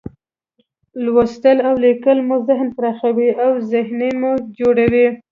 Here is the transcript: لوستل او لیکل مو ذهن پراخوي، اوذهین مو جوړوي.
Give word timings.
لوستل 1.03 1.57
او 1.67 1.73
لیکل 1.85 2.17
مو 2.27 2.35
ذهن 2.47 2.67
پراخوي، 2.77 3.29
اوذهین 3.45 4.07
مو 4.21 4.31
جوړوي. 4.57 5.07